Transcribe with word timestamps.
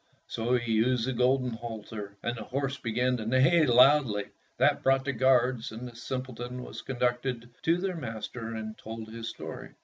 So 0.25 0.55
he 0.57 0.71
used 0.71 1.05
the 1.07 1.13
golden 1.13 1.51
halter, 1.51 2.17
and 2.23 2.35
the 2.35 2.43
horse 2.45 2.75
began 2.75 3.17
to 3.17 3.25
neigh 3.27 3.67
loudly. 3.67 4.29
That 4.57 4.81
brought 4.81 5.05
the 5.05 5.13
guards, 5.13 5.71
and 5.71 5.87
the 5.87 5.95
simpleton 5.95 6.63
was 6.63 6.81
conducted 6.81 7.51
to 7.61 7.77
their 7.77 7.95
master 7.95 8.51
and 8.55 8.75
told 8.79 9.11
his 9.13 9.29
story. 9.29 9.75